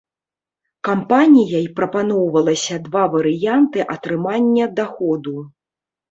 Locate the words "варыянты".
3.15-3.79